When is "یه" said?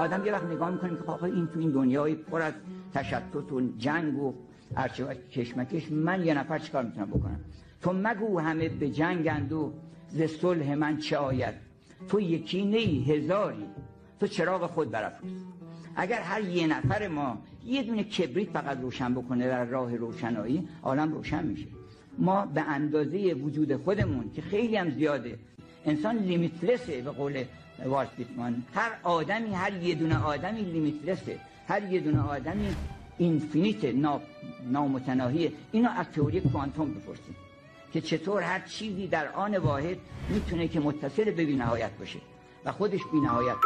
0.26-0.32, 6.24-6.34, 16.40-16.66, 17.66-17.82, 29.82-29.94, 31.92-32.00